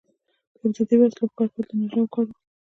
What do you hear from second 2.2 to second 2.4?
و.